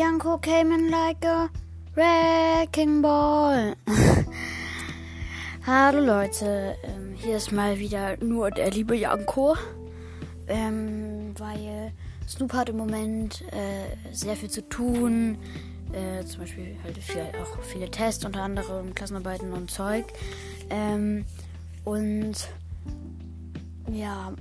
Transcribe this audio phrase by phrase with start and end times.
[0.00, 1.50] Janko came in like a
[1.94, 3.74] wrecking ball.
[5.66, 9.56] Hallo Leute, ähm, hier ist mal wieder nur der liebe Janko.
[10.48, 11.92] Ähm, weil
[12.26, 15.36] Snoop hat im Moment äh, sehr viel zu tun.
[15.92, 20.06] Äh, zum Beispiel halt viel, auch viele Tests, unter anderem Klassenarbeiten und Zeug.
[20.70, 21.26] Ähm,
[21.84, 22.48] und
[23.92, 24.32] ja,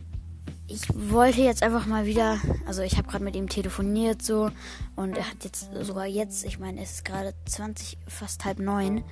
[0.69, 4.51] ich wollte jetzt einfach mal wieder, also ich habe gerade mit ihm telefoniert so
[4.95, 9.03] und er hat jetzt sogar jetzt, ich meine, es ist gerade 20, fast halb neun,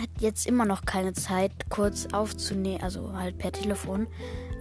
[0.00, 4.06] hat jetzt immer noch keine Zeit, kurz aufzunehmen, also halt per Telefon,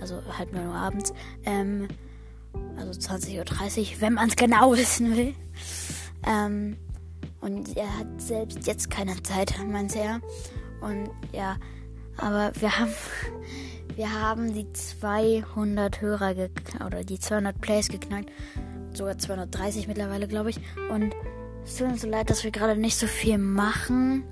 [0.02, 1.14] also halt nur abends,
[1.46, 1.88] ähm,
[2.76, 3.40] also 20.30
[3.80, 5.34] Uhr, wenn man es genau wissen will.
[6.28, 6.78] Ähm,
[7.40, 10.22] und er hat selbst jetzt keine Zeit, meint er.
[10.82, 11.58] Und ja,
[12.18, 12.91] aber wir haben
[14.02, 16.34] wir haben die 200 Hörer
[16.84, 18.32] oder die 200 Plays geknackt.
[18.94, 20.60] Sogar 230 mittlerweile, glaube ich.
[20.90, 21.13] Und
[21.63, 24.24] es tut uns so leid, dass wir gerade nicht so viel machen.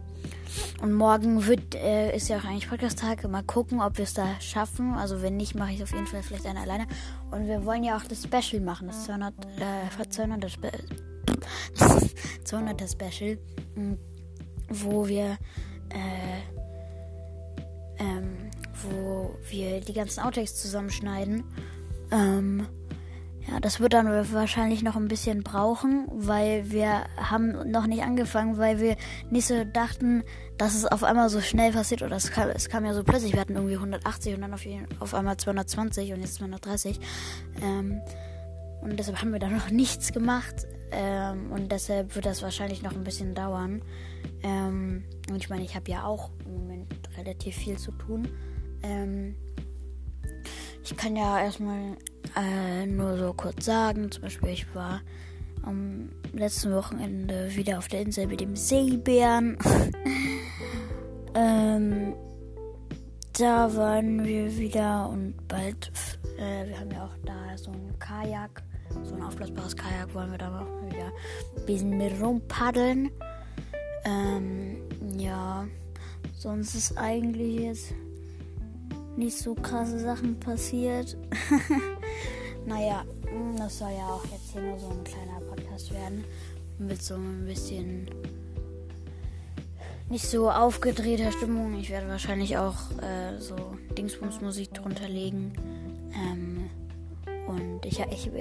[0.81, 3.29] Und morgen wird, äh, ist ja auch eigentlich Podcast-Tag.
[3.29, 4.95] Mal gucken, ob wir es da schaffen.
[4.95, 6.87] Also wenn nicht, mache ich auf jeden Fall vielleicht eine alleine.
[7.29, 8.87] Und wir wollen ja auch das Special machen.
[8.87, 10.71] Das 200, äh, 200 Spe
[12.43, 13.37] 200 Special.
[14.67, 15.37] Wo wir,
[15.89, 16.39] äh,
[17.99, 18.48] ähm,
[18.83, 21.43] wo wir die ganzen Outtakes zusammenschneiden.
[22.11, 22.67] Ähm,
[23.47, 28.57] ja, das wird dann wahrscheinlich noch ein bisschen brauchen, weil wir haben noch nicht angefangen,
[28.57, 28.95] weil wir
[29.31, 30.23] nicht so dachten,
[30.57, 33.33] dass es auf einmal so schnell passiert oder es kam, es kam ja so plötzlich.
[33.33, 34.61] Wir hatten irgendwie 180 und dann auf,
[34.99, 36.99] auf einmal 220 und jetzt 230.
[37.61, 38.01] Ähm,
[38.81, 40.67] und deshalb haben wir da noch nichts gemacht.
[40.91, 43.81] Ähm, und deshalb wird das wahrscheinlich noch ein bisschen dauern.
[44.43, 48.27] Ähm, und ich meine, ich habe ja auch im Moment relativ viel zu tun.
[48.83, 49.35] Ähm,
[50.83, 51.97] ich kann ja erstmal
[52.35, 55.01] äh, nur so kurz sagen, zum Beispiel ich war
[55.63, 59.57] am letzten Wochenende wieder auf der Insel mit dem Seebären.
[61.35, 62.13] ähm,
[63.37, 65.91] da waren wir wieder und bald,
[66.37, 68.63] äh, wir haben ja auch da so ein Kajak,
[69.03, 71.11] so ein aufblasbares Kajak, wollen wir da auch wieder
[71.57, 73.11] ein bisschen mit rumpaddeln.
[74.05, 74.77] Ähm,
[75.17, 75.67] ja,
[76.35, 77.93] sonst ist eigentlich jetzt
[79.19, 81.17] nicht so krasse Sachen passiert.
[82.65, 83.03] naja,
[83.57, 86.23] das soll ja auch jetzt hier nur so ein kleiner Podcast werden.
[86.79, 88.09] Mit so ein bisschen
[90.09, 91.77] nicht so aufgedrehter Stimmung.
[91.77, 93.55] Ich werde wahrscheinlich auch äh, so
[93.97, 95.53] Dingsbums-Musik drunter legen.
[96.13, 96.69] Ähm,
[97.45, 98.31] und ich, ich,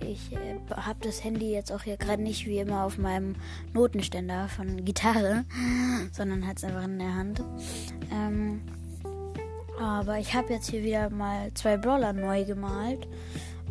[0.00, 3.34] ich äh, habe das Handy jetzt auch hier gerade nicht wie immer auf meinem
[3.72, 5.44] Notenständer von Gitarre,
[6.12, 7.42] sondern hat es einfach in der Hand.
[8.12, 8.60] Ähm,
[9.80, 13.08] aber ich habe jetzt hier wieder mal zwei Brawler neu gemalt.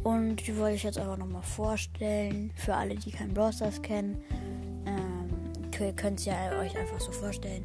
[0.04, 2.52] Und die wollte ich jetzt einfach nochmal vorstellen.
[2.56, 4.18] Für alle, die keinen Brawl Stars kennen.
[4.88, 5.30] Ähm,
[5.80, 7.62] ihr könnt es ja euch einfach so vorstellen,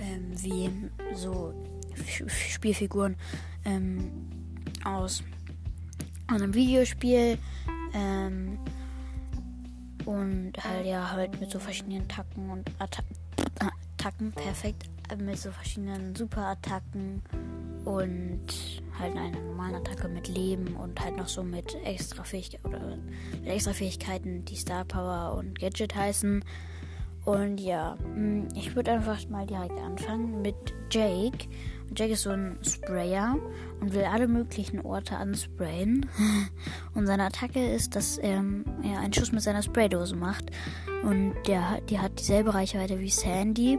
[0.00, 0.70] ähm, wie
[1.14, 1.54] so
[2.50, 3.16] Spielfiguren
[3.64, 4.10] ähm,
[4.84, 5.22] aus
[6.26, 7.38] einem Videospiel.
[7.94, 8.58] Ähm,
[10.04, 14.32] und halt ja halt mit so verschiedenen Tacken und Attacken.
[14.32, 14.90] Perfekt.
[15.16, 17.22] Mit so verschiedenen Superattacken
[17.88, 18.42] und
[18.98, 22.98] halt eine normale Attacke mit Leben und halt noch so mit extra Fähigkeiten oder
[23.32, 26.44] mit extra Fähigkeiten, die Star Power und Gadget heißen.
[27.24, 30.54] Und ja, hm, ich würde einfach mal direkt anfangen mit
[30.90, 31.48] Jake.
[31.96, 33.38] Jake ist so ein Sprayer
[33.80, 36.04] und will alle möglichen Orte ansprayen.
[36.94, 38.44] Und seine Attacke ist, dass er,
[38.84, 40.50] er einen Schuss mit seiner Spraydose macht.
[41.02, 43.78] Und der, die hat dieselbe Reichweite wie Sandy.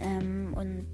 [0.00, 0.86] Ähm, und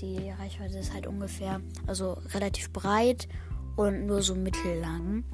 [0.00, 3.28] die Reichweite ist halt ungefähr, also relativ breit
[3.76, 5.24] und nur so mittellang.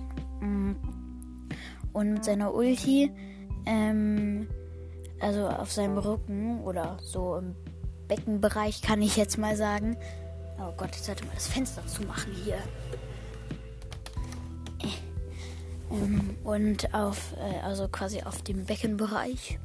[0.41, 0.73] Mm.
[1.93, 3.11] Und mit seiner Ulti,
[3.67, 4.49] ähm,
[5.21, 7.55] also auf seinem Rücken oder so im
[8.09, 9.97] Beckenbereich kann ich jetzt mal sagen.
[10.59, 12.59] Oh Gott, ich sollte mal das Fenster zumachen hier.
[15.93, 19.59] Ähm, und auf, äh, also quasi auf dem Beckenbereich,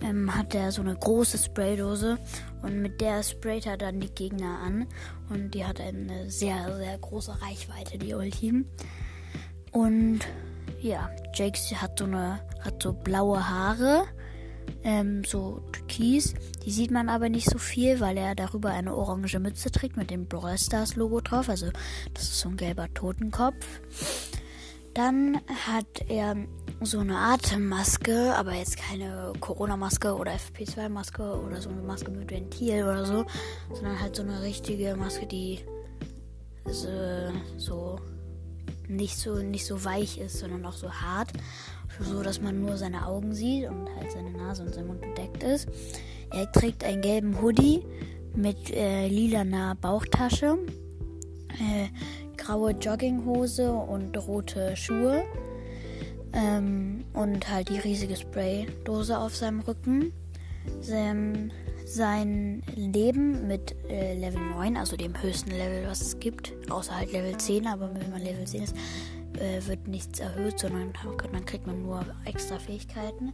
[0.00, 2.18] ähm, hat er so eine große Spraydose
[2.62, 4.86] und mit der sprayt er dann die Gegner an
[5.28, 8.64] und die hat eine sehr, sehr große Reichweite, die Ulti.
[9.72, 10.20] Und
[10.80, 14.04] ja, Jake hat so eine, hat so blaue Haare,
[14.84, 16.34] ähm, so türkis.
[16.64, 20.10] Die sieht man aber nicht so viel, weil er darüber eine orange Mütze trägt mit
[20.10, 21.48] dem Brawl Stars Logo drauf.
[21.48, 21.70] Also
[22.14, 23.66] das ist so ein gelber Totenkopf.
[24.96, 26.34] Dann hat er
[26.80, 32.82] so eine Atemmaske, aber jetzt keine Corona-Maske oder FP2-Maske oder so eine Maske mit Ventil
[32.82, 33.26] oder so,
[33.74, 35.60] sondern halt so eine richtige Maske, die
[36.64, 38.00] so,
[38.88, 41.30] nicht so nicht so weich ist, sondern auch so hart.
[42.00, 45.42] so dass man nur seine Augen sieht und halt seine Nase und sein Mund bedeckt
[45.42, 45.68] ist.
[46.30, 47.82] Er trägt einen gelben Hoodie
[48.34, 50.56] mit äh, lilaner Bauchtasche,
[51.50, 51.88] äh,
[52.46, 55.24] graue Jogginghose und rote Schuhe
[56.32, 60.12] ähm, und halt die riesige Spraydose auf seinem Rücken.
[60.80, 61.52] Sein,
[61.84, 67.12] sein Leben mit äh, Level 9, also dem höchsten Level, was es gibt, außer halt
[67.12, 68.76] Level 10, aber wenn man Level 10 ist,
[69.34, 70.92] äh, wird nichts erhöht, sondern
[71.32, 73.32] dann kriegt man nur extra Fähigkeiten.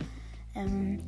[0.54, 1.00] Ähm,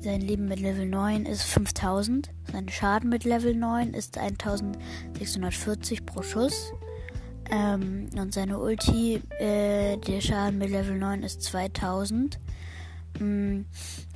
[0.00, 2.30] sein Leben mit Level 9 ist 5000.
[2.52, 6.72] Sein Schaden mit Level 9 ist 1640 pro Schuss.
[7.50, 12.38] Ähm, und seine Ulti, äh, der Schaden mit Level 9 ist 2000.
[13.18, 13.62] Mm,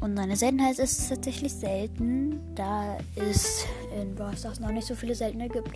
[0.01, 3.67] und seine Seltenheit ist tatsächlich selten, da es
[4.01, 5.73] in Brawl Stars noch nicht so viele seltene gibt.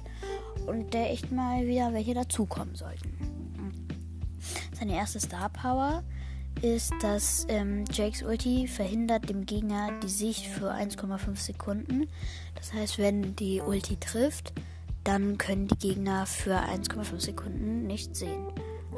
[0.67, 3.13] Und der echt mal wieder welche dazukommen sollten.
[4.79, 6.05] Seine erste Star Power
[6.63, 12.09] ist, dass ähm, Jakes Ulti verhindert dem Gegner die Sicht für 1,5 Sekunden.
[12.55, 14.53] Das heißt, wenn die Ulti trifft,
[15.09, 18.47] dann können die Gegner für 1,5 Sekunden nicht sehen.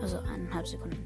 [0.02, 0.98] Also eineinhalb Sekunden.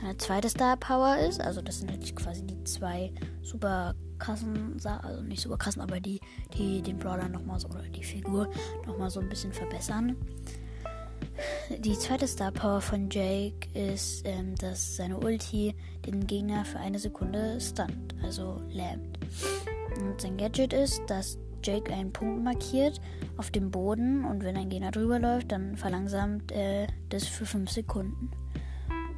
[0.00, 5.22] Seine zweite Star Power ist, also das sind halt quasi die zwei super krassen, also
[5.22, 6.20] nicht super krassen, aber die,
[6.56, 8.48] die den Brawler nochmal so, oder die Figur
[8.86, 10.16] nochmal so ein bisschen verbessern.
[11.78, 15.74] Die zweite Star Power von Jake ist, ähm, dass seine Ulti
[16.06, 19.18] den Gegner für eine Sekunde stunt, also lähmt.
[20.00, 23.00] Und sein Gadget ist, dass Jake einen Punkt markiert
[23.36, 27.70] auf dem Boden und wenn ein Gegner drüber läuft, dann verlangsamt er das für 5
[27.70, 28.30] Sekunden.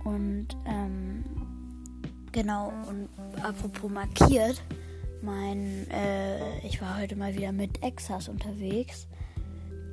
[0.05, 1.25] Und ähm,
[2.33, 3.09] genau, und
[3.43, 4.63] apropos markiert,
[5.23, 9.07] mein, äh, ich war heute mal wieder mit Exas unterwegs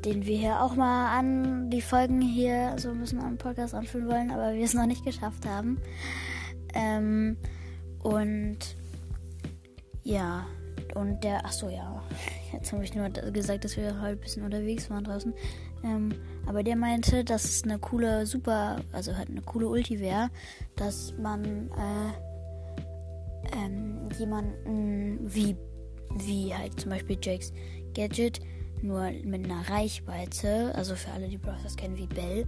[0.05, 4.07] den wir hier auch mal an die Folgen hier so ein bisschen am Podcast anführen
[4.07, 5.77] wollen, aber wir es noch nicht geschafft haben.
[6.73, 7.37] Ähm,
[8.01, 8.59] und
[10.03, 10.45] ja,
[10.95, 12.01] und der, ach so, ja,
[12.53, 15.33] jetzt habe ich nur gesagt, dass wir halt ein bisschen unterwegs waren draußen.
[15.83, 16.13] Ähm,
[16.45, 20.29] aber der meinte, dass es eine coole, super, also halt eine coole Ulti wäre,
[20.75, 25.55] dass man äh, ähm, jemanden wie,
[26.15, 27.53] wie halt zum Beispiel Jakes
[27.93, 28.39] Gadget
[28.81, 32.47] nur mit einer Reichweite, also für alle, die Browsers kennen wie Bell.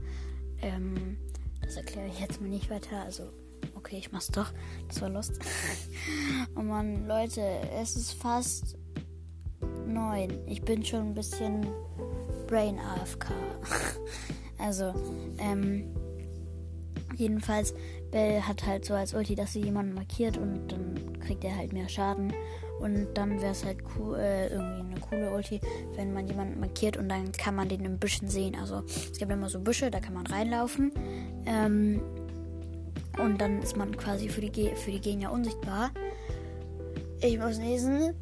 [0.61, 1.17] Ähm,
[1.61, 3.01] das erkläre ich jetzt mal nicht weiter.
[3.03, 3.31] Also,
[3.75, 4.51] okay, ich mach's doch.
[4.87, 5.39] Das war Lost.
[6.55, 7.41] oh man, Leute,
[7.79, 8.77] es ist fast
[9.91, 10.29] neun.
[10.47, 11.67] Ich bin schon ein bisschen
[12.47, 13.27] Brain AFK.
[14.57, 14.93] also,
[15.39, 15.85] ähm,
[17.15, 17.73] jedenfalls,
[18.11, 21.73] Bell hat halt so als Ulti, dass sie jemanden markiert und dann kriegt er halt
[21.73, 22.33] mehr Schaden.
[22.79, 25.61] Und dann wäre es halt cool, äh, irgendwie eine coole Ulti,
[25.95, 28.55] wenn man jemanden markiert und dann kann man den in Büschen sehen.
[28.59, 30.91] Also es gibt immer so Büsche, da kann man reinlaufen.
[31.45, 32.01] Ähm,
[33.19, 35.91] und dann ist man quasi für die, für die Gegner unsichtbar.
[37.21, 38.15] Ich muss lesen.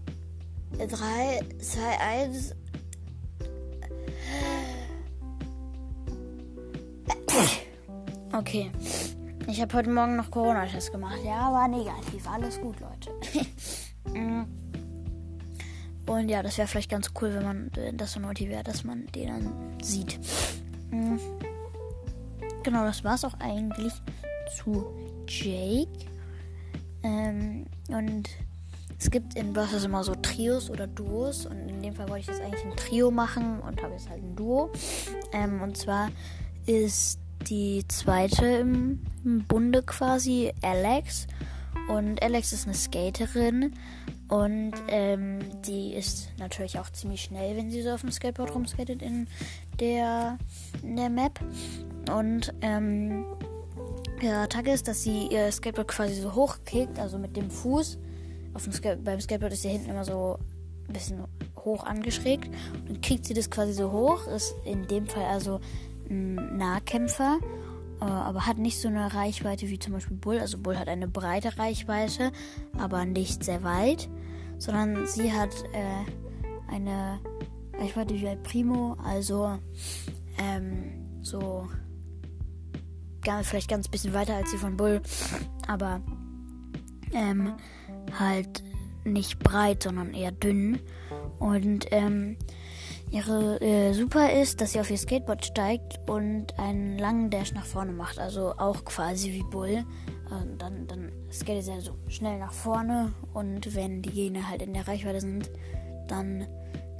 [0.77, 2.55] 3, 2, 1.
[8.33, 8.71] Okay.
[9.47, 11.17] Ich habe heute Morgen noch Corona-Test gemacht.
[11.25, 12.27] Ja, war negativ.
[12.27, 13.11] Alles gut, Leute.
[16.09, 19.27] Und ja, das wäre vielleicht ganz cool, wenn man das so motiviert, dass man den
[19.27, 20.19] dann sieht.
[20.89, 21.17] Mm.
[22.63, 23.93] Genau, das war es auch eigentlich
[24.57, 24.85] zu
[25.27, 26.05] Jake.
[27.03, 28.29] Ähm, und
[28.99, 31.45] es gibt in Bosses immer so Trios oder Duos.
[31.45, 34.21] Und in dem Fall wollte ich jetzt eigentlich ein Trio machen und habe jetzt halt
[34.21, 34.71] ein Duo.
[35.31, 36.09] Ähm, und zwar
[36.65, 41.27] ist die zweite im, im Bunde quasi Alex.
[41.87, 43.73] Und Alex ist eine Skaterin
[44.27, 49.01] und ähm, die ist natürlich auch ziemlich schnell, wenn sie so auf dem Skateboard rumskatet
[49.01, 49.27] in
[49.79, 50.37] der,
[50.83, 51.39] in der Map.
[52.11, 53.25] Und ähm,
[54.21, 57.97] ihre Attacke ist, dass sie ihr Skateboard quasi so hochkickt, also mit dem Fuß.
[58.59, 60.39] Ska beim Skateboard ist sie hinten immer so
[60.87, 61.23] ein bisschen
[61.63, 62.49] hoch angeschrägt.
[62.87, 64.27] Und kriegt sie das quasi so hoch.
[64.27, 65.59] Ist in dem Fall also
[66.09, 67.39] ein Nahkämpfer
[68.01, 70.39] äh, aber hat nicht so eine Reichweite wie zum Beispiel Bull.
[70.39, 72.31] Also Bull hat eine breite Reichweite,
[72.77, 74.09] aber nicht sehr weit,
[74.57, 77.19] sondern sie hat äh, eine
[77.77, 79.59] Reichweite wie ein Primo, also
[80.37, 81.67] ähm, so
[83.21, 85.01] gar, vielleicht ganz bisschen weiter als die von Bull,
[85.67, 86.01] aber
[87.13, 87.53] ähm,
[88.17, 88.63] halt
[89.03, 90.79] nicht breit, sondern eher dünn.
[91.39, 92.37] Und ähm,
[93.11, 97.65] Ihre äh, Super ist, dass sie auf ihr Skateboard steigt und einen langen Dash nach
[97.65, 98.19] vorne macht.
[98.19, 99.69] Also auch quasi wie Bull.
[99.69, 99.83] Äh,
[100.59, 104.87] dann, dann skatet sie so schnell nach vorne und wenn die Gegner halt in der
[104.87, 105.49] Reichweite sind,
[106.07, 106.45] dann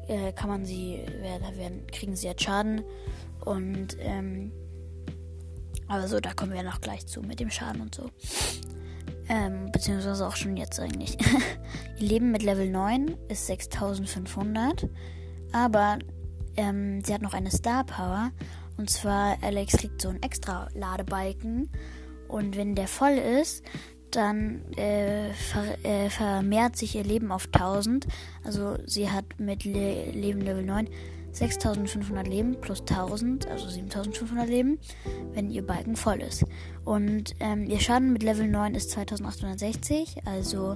[0.07, 2.81] äh, kann man sie, werden, kriegen sie jetzt Schaden.
[3.45, 4.51] Und ähm,
[5.87, 8.09] aber so, da kommen wir noch gleich zu mit dem Schaden und so.
[9.29, 11.17] Ähm, beziehungsweise auch schon jetzt eigentlich.
[11.99, 14.89] ihr Leben mit Level 9 ist 6500.
[15.51, 15.99] Aber
[16.57, 18.31] ähm, sie hat noch eine Star Power.
[18.77, 21.69] Und zwar, Alex kriegt so einen extra Ladebalken.
[22.27, 23.63] Und wenn der voll ist,
[24.11, 28.07] dann äh, ver äh, vermehrt sich ihr Leben auf 1000.
[28.43, 30.89] Also sie hat mit Le Leben Level 9
[31.31, 34.79] 6500 Leben plus 1000, also 7500 Leben,
[35.33, 36.45] wenn ihr Balken voll ist.
[36.85, 40.75] Und ähm, ihr Schaden mit Level 9 ist 2860, also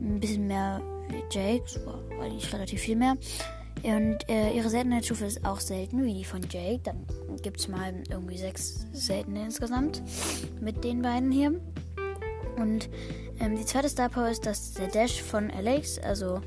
[0.00, 3.16] ein bisschen mehr wie Jake, war eigentlich relativ viel mehr.
[3.82, 6.80] Und äh, ihre Seltenheitsstufe ist auch selten, wie die von Jake.
[6.82, 7.06] Dann
[7.42, 10.02] gibt es mal irgendwie sechs seltene insgesamt
[10.60, 11.60] mit den beiden hier.
[12.56, 12.88] Und
[13.40, 16.40] ähm, die zweite Star Power ist das der Dash von Alex, also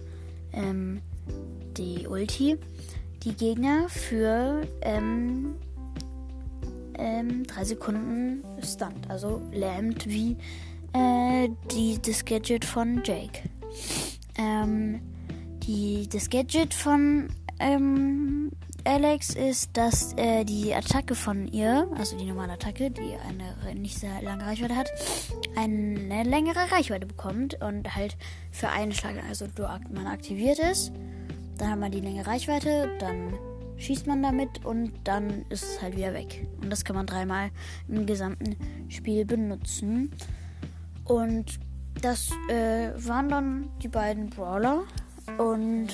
[0.52, 1.02] ähm,
[1.78, 2.58] die Ulti,
[3.24, 5.56] die Gegner für ähm,
[6.98, 10.38] ähm, drei Sekunden stunt, also lähmt wie
[10.94, 13.42] äh, die, das Gadget von Jake.
[14.38, 15.02] Ähm,
[15.64, 18.52] die, das Gadget von ähm,
[18.84, 24.00] Alex ist, dass äh, die Attacke von ihr, also die normale Attacke, die eine nicht
[24.00, 24.90] sehr lange Reichweite hat,
[25.56, 28.18] eine längere Reichweite bekommt und halt
[28.52, 29.46] für einen Schlag, also
[29.92, 30.92] man aktiviert es,
[31.58, 33.34] dann hat man die längere Reichweite, dann
[33.78, 36.48] schießt man damit und dann ist es halt wieder weg.
[36.62, 37.50] Und das kann man dreimal
[37.88, 38.56] im gesamten
[38.90, 40.12] Spiel benutzen.
[41.06, 41.60] Und
[42.02, 44.84] das äh, waren dann die beiden Brawler.
[45.38, 45.90] Und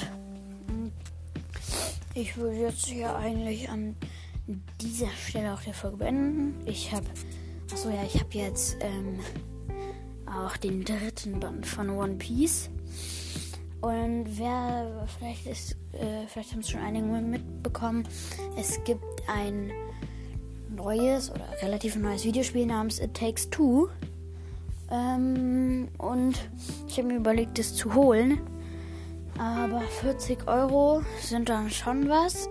[2.14, 3.96] ich würde jetzt hier eigentlich an
[4.82, 6.56] dieser Stelle auch die Folge beenden.
[6.66, 7.06] Ich habe,
[7.72, 9.20] achso ja, ich habe jetzt ähm,
[10.26, 12.70] auch den dritten Band von One Piece.
[13.82, 18.08] Und wer, vielleicht ist, äh, vielleicht haben es schon einige mitbekommen,
[18.58, 19.72] es gibt ein
[20.70, 23.90] neues oder relativ neues Videospiel namens It Takes Two.
[24.90, 26.50] Ähm, und
[26.88, 28.40] ich habe mir überlegt, es zu holen.
[29.38, 32.50] Aber 40 Euro sind dann schon was.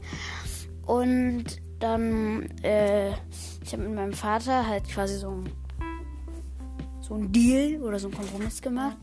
[0.86, 1.44] und
[1.80, 3.10] dann, äh,
[3.62, 5.50] ich habe mit meinem Vater halt quasi so ein,
[7.06, 8.96] so ein Deal oder so ein Kompromiss gemacht,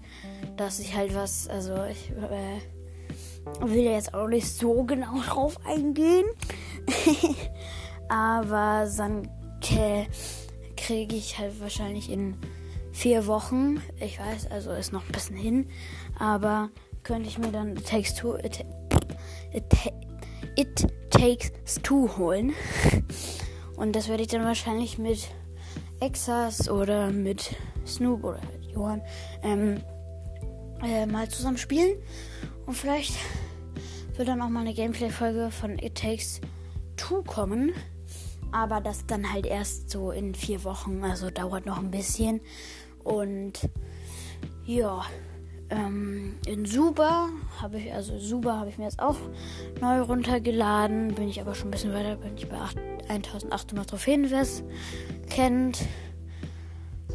[0.58, 2.60] dass ich halt was, also ich äh,
[3.62, 6.25] will ja jetzt auch nicht so genau drauf eingehen.
[8.10, 9.29] Aber dann
[10.75, 12.36] kriege ich halt wahrscheinlich in
[12.91, 15.67] vier Wochen, ich weiß, also ist noch ein bisschen hin,
[16.17, 16.70] aber
[17.03, 18.65] könnte ich mir dann Two, It,
[19.53, 19.63] it,
[20.55, 21.51] it Takes
[21.84, 22.53] Two holen.
[23.77, 25.29] Und das werde ich dann wahrscheinlich mit
[26.01, 27.55] Exas oder mit
[27.86, 29.01] Snoop oder mit Johann
[29.43, 29.81] ähm,
[30.84, 31.96] äh, mal zusammen spielen.
[32.65, 33.13] Und vielleicht
[34.15, 36.41] wird dann auch mal eine Gameplay-Folge von It Takes
[36.98, 37.72] Two kommen.
[38.51, 41.03] Aber das dann halt erst so in vier Wochen.
[41.03, 42.41] Also dauert noch ein bisschen.
[43.03, 43.70] Und
[44.65, 45.05] ja.
[45.72, 47.30] Ähm, in Suba
[47.62, 49.16] habe ich, also Suba habe ich mir jetzt auch
[49.80, 51.16] neu runtergeladen.
[51.16, 54.63] Bin ich aber schon ein bisschen weiter, bin ich bei 8, 1800 Trophäen, wer es
[55.30, 55.80] kennt.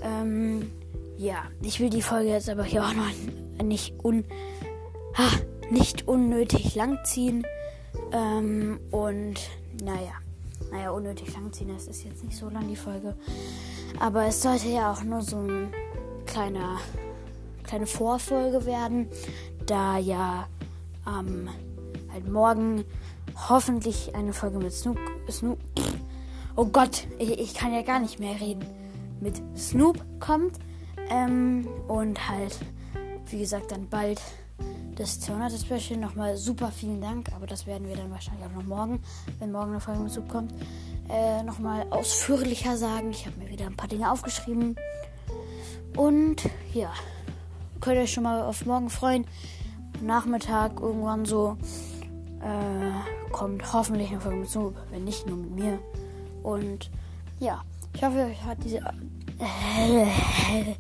[0.02, 0.70] Ähm,
[1.18, 3.10] ja, ich will die Folge jetzt aber hier auch noch
[3.62, 4.25] nicht, un,
[5.16, 5.28] ha,
[5.70, 7.46] nicht unnötig langziehen.
[8.12, 9.36] Ähm, und
[9.82, 10.12] naja,
[10.70, 13.16] naja, unnötig langziehen, das ist jetzt nicht so lang die Folge.
[14.00, 15.72] Aber es sollte ja auch nur so ein
[16.26, 16.78] kleiner
[17.66, 19.08] kleine Vorfolge werden,
[19.66, 20.46] da ja
[21.06, 21.49] ähm,
[22.12, 22.85] halt morgen
[23.49, 24.99] hoffentlich eine Folge mit Snoop.
[25.30, 25.58] Snoop
[26.56, 28.64] oh Gott, ich, ich kann ja gar nicht mehr reden.
[29.20, 30.58] Mit Snoop kommt.
[31.08, 32.58] Ähm, und halt,
[33.26, 34.20] wie gesagt, dann bald
[34.96, 36.00] das 200 Special.
[36.00, 39.02] Nochmal super vielen Dank, aber das werden wir dann wahrscheinlich auch noch morgen,
[39.38, 40.52] wenn morgen eine Folge mit Snoop kommt,
[41.08, 43.11] äh, nochmal ausführlicher sagen.
[43.11, 44.76] Ich habe mir wieder ein paar Dinge aufgeschrieben.
[45.94, 46.42] Und
[46.75, 46.92] ja
[47.80, 49.26] könnt ihr euch schon mal auf morgen freuen.
[50.02, 51.56] Nachmittag irgendwann so
[52.40, 55.78] äh, kommt hoffentlich eine Folge mit Snoop, wenn nicht nur mit mir.
[56.42, 56.90] Und
[57.40, 57.62] ja,
[57.95, 58.78] ich hoffe, euch hat diese.
[58.78, 60.06] Äh,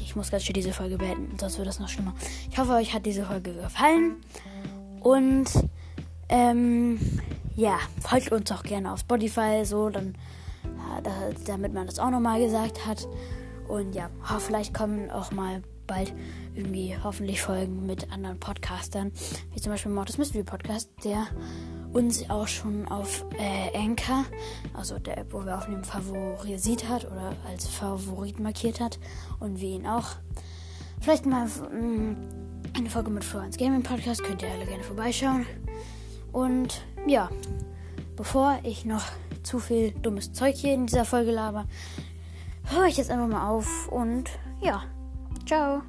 [0.00, 2.14] ich muss ganz schön diese Folge beenden, sonst wird das noch schlimmer.
[2.50, 4.16] Ich hoffe, euch hat diese Folge gefallen.
[5.00, 5.46] Und
[6.28, 6.98] ähm,
[7.54, 10.16] ja, folgt uns auch gerne auf Spotify, so, dann,
[11.46, 13.06] damit man das auch nochmal gesagt hat.
[13.68, 16.12] Und ja, vielleicht kommen auch mal bald
[16.54, 19.12] irgendwie hoffentlich Folgen mit anderen Podcastern,
[19.52, 21.26] wie zum Beispiel Mortis Mystery Podcast, der
[21.92, 24.24] uns auch schon auf äh, Anchor,
[24.74, 28.98] also der App, wo wir aufnehmen, favorisiert hat oder als Favorit markiert hat
[29.40, 30.08] und wir ihn auch.
[31.00, 32.16] Vielleicht mal mh, mm,
[32.74, 35.46] eine Folge mit Florence Gaming Podcast, könnt ihr alle gerne vorbeischauen.
[36.32, 37.30] Und ja,
[38.16, 39.04] bevor ich noch
[39.42, 41.66] zu viel dummes Zeug hier in dieser Folge laber,
[42.64, 44.28] höre ich jetzt einfach mal auf und
[44.60, 44.82] ja,
[45.46, 45.82] ciao.